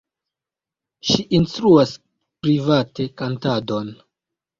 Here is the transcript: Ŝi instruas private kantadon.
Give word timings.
Ŝi 1.09 1.25
instruas 1.39 1.93
private 2.47 3.05
kantadon. 3.23 3.93